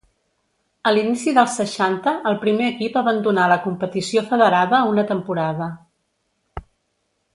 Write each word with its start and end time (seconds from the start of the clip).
A 0.91 0.93
l'inici 0.93 1.33
dels 1.37 1.57
seixanta 1.59 2.13
el 2.31 2.39
primer 2.45 2.69
equip 2.69 2.97
abandonà 3.01 3.45
la 3.53 3.59
competició 3.67 4.25
federada 4.33 4.81
una 4.95 5.05
temporada. 5.13 5.69